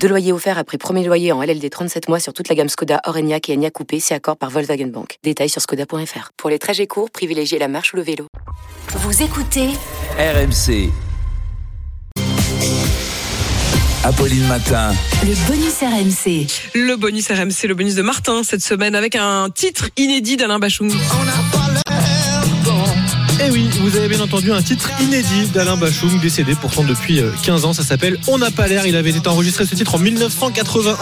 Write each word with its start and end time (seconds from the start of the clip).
Deux 0.00 0.08
loyers 0.08 0.32
offerts 0.32 0.58
après 0.58 0.78
premier 0.78 1.04
loyer 1.04 1.32
en 1.32 1.42
LLD 1.42 1.68
37 1.70 2.08
mois 2.08 2.20
sur 2.20 2.32
toute 2.32 2.48
la 2.48 2.54
gamme 2.54 2.68
Skoda, 2.68 3.00
Orenia 3.04 3.38
et 3.48 3.52
Enya 3.54 3.70
Coupé, 3.70 3.98
c'est 3.98 4.14
accord 4.14 4.36
par 4.36 4.50
Volkswagen 4.50 4.86
Bank. 4.86 5.18
Détails 5.24 5.48
sur 5.48 5.60
skoda.fr. 5.60 6.30
Pour 6.36 6.50
les 6.50 6.58
trajets 6.58 6.86
courts, 6.86 7.10
privilégiez 7.10 7.58
la 7.58 7.68
marche 7.68 7.92
ou 7.92 7.96
le 7.96 8.02
vélo. 8.02 8.26
Vous 8.88 9.22
écoutez 9.22 9.70
RMC. 10.18 10.90
Apolline 14.04 14.46
Matin. 14.46 14.92
le 15.24 15.34
bonus 15.48 15.80
RMC. 15.80 16.46
Le 16.74 16.94
bonus 16.96 17.28
RMC, 17.28 17.66
le 17.66 17.74
bonus 17.74 17.96
de 17.96 18.02
Martin 18.02 18.44
cette 18.44 18.62
semaine 18.62 18.94
avec 18.94 19.16
un 19.16 19.50
titre 19.50 19.88
inédit 19.96 20.36
d'Alain 20.36 20.60
Bachung. 20.60 20.92
Eh 23.46 23.50
oui, 23.52 23.68
vous 23.80 23.96
avez 23.96 24.08
bien 24.08 24.18
entendu 24.20 24.50
un 24.50 24.60
titre 24.60 24.90
inédit 25.00 25.46
d'Alain 25.54 25.76
Bachung, 25.76 26.18
décédé 26.20 26.56
pourtant 26.60 26.82
depuis 26.82 27.20
euh, 27.20 27.30
15 27.44 27.64
ans. 27.64 27.72
Ça 27.72 27.84
s'appelle 27.84 28.18
On 28.26 28.38
n'a 28.38 28.50
pas 28.50 28.66
l'air. 28.66 28.86
Il 28.86 28.96
avait 28.96 29.10
été 29.10 29.28
enregistré 29.28 29.64
ce 29.66 29.76
titre 29.76 29.94
en 29.94 29.98
1981. 29.98 30.96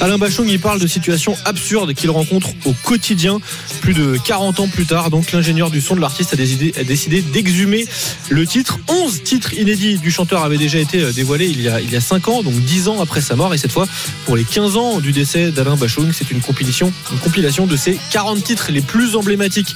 Alain 0.00 0.16
Bachung, 0.16 0.48
il 0.48 0.60
parle 0.60 0.80
de 0.80 0.86
situations 0.86 1.36
absurdes 1.44 1.92
qu'il 1.92 2.10
rencontre 2.10 2.48
au 2.64 2.72
quotidien. 2.84 3.38
Plus 3.82 3.92
de 3.92 4.16
40 4.24 4.60
ans 4.60 4.68
plus 4.68 4.86
tard, 4.86 5.10
donc 5.10 5.32
l'ingénieur 5.32 5.70
du 5.70 5.82
son 5.82 5.94
de 5.94 6.00
l'artiste 6.00 6.32
a 6.32 6.36
décidé, 6.36 7.20
d'exhumer 7.20 7.86
le 8.30 8.46
titre. 8.46 8.78
11 8.88 9.22
titres 9.22 9.52
inédits 9.52 9.98
du 9.98 10.10
chanteur 10.10 10.42
avaient 10.42 10.56
déjà 10.56 10.78
été 10.78 11.02
euh, 11.02 11.12
dévoilés 11.12 11.48
il 11.48 11.60
y, 11.60 11.68
a, 11.68 11.82
il 11.82 11.92
y 11.92 11.96
a 11.96 12.00
5 12.00 12.28
ans, 12.28 12.42
donc 12.42 12.54
10 12.54 12.88
ans 12.88 13.02
après 13.02 13.20
sa 13.20 13.36
mort. 13.36 13.52
Et 13.52 13.58
cette 13.58 13.72
fois, 13.72 13.86
pour 14.24 14.36
les 14.36 14.44
15 14.44 14.78
ans 14.78 15.00
du 15.00 15.12
décès 15.12 15.50
d'Alain 15.50 15.76
Bachung, 15.76 16.12
c'est 16.14 16.30
une 16.30 16.40
compilation, 16.40 16.90
une 17.12 17.18
compilation 17.18 17.66
de 17.66 17.76
ses 17.76 17.98
40 18.10 18.42
titres 18.42 18.68
les 18.70 18.80
plus 18.80 19.16
emblématiques 19.16 19.74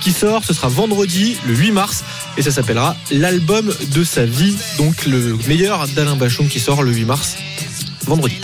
qui 0.00 0.12
sort. 0.12 0.42
Ce 0.44 0.54
sera 0.54 0.68
vendredi, 0.68 1.36
8 1.50 1.72
mars, 1.72 2.04
et 2.36 2.42
ça 2.42 2.50
s'appellera 2.50 2.96
l'album 3.10 3.72
de 3.92 4.04
sa 4.04 4.24
vie. 4.24 4.56
Donc 4.78 5.06
le 5.06 5.36
meilleur 5.46 5.86
d'Alain 5.88 6.16
Bachung 6.16 6.48
qui 6.48 6.60
sort 6.60 6.82
le 6.82 6.92
8 6.92 7.04
mars, 7.04 7.36
vendredi. 8.06 8.36